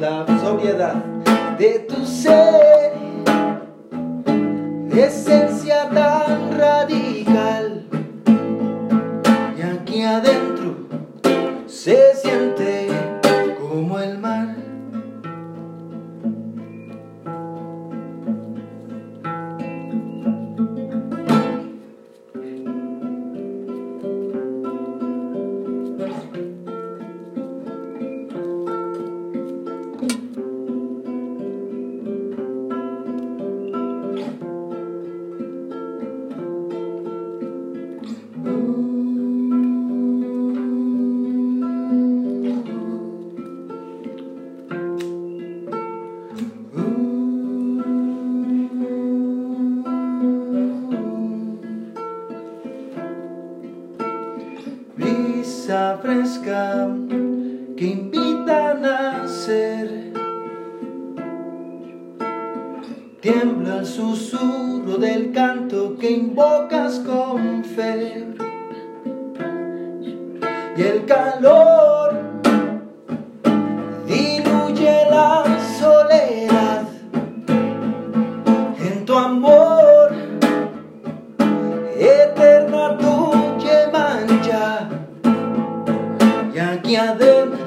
soledad 0.00 0.94
de 1.58 1.80
tu 1.80 2.06
ser, 2.06 2.92
esencia 4.90 5.90
tan 5.90 6.58
radical. 6.58 7.84
Y 9.58 9.62
aquí 9.62 10.02
adentro 10.02 10.49
fresca 56.02 56.88
que 57.76 57.86
invita 57.86 58.70
a 58.70 58.74
nacer. 58.74 60.12
Tiembla 63.20 63.80
el 63.80 63.86
susurro 63.86 64.96
del 64.96 65.32
canto 65.32 65.96
que 65.98 66.10
invocas 66.10 67.00
con 67.00 67.64
fe. 67.64 68.26
Y 70.80 70.82
el 70.82 71.04
calor 71.04 72.14
diluye 74.06 75.04
la 75.10 75.44
soledad 75.78 76.84
en 78.78 79.04
tu 79.04 79.14
amor. 79.14 80.10
Eterna 81.98 82.96
tu 82.96 83.30
mancha 83.92 84.88
y 86.54 86.58
aquí 86.58 86.96
adentro 86.96 87.58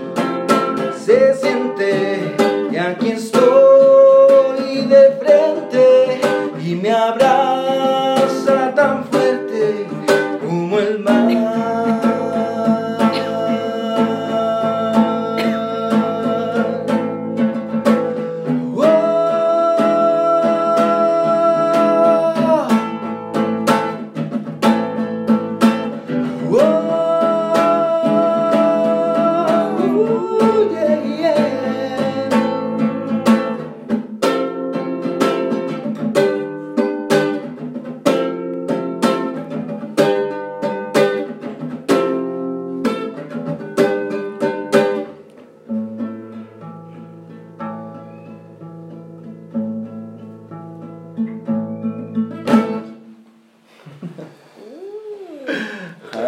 se 0.98 1.36
siente 1.36 2.23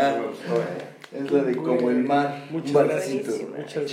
Ah, 0.06 0.16
es 1.14 1.32
la 1.32 1.44
de 1.44 1.56
como 1.56 1.90
el 1.90 2.04
mar. 2.04 2.46
Muchas 2.50 2.74
gracias. 2.74 3.42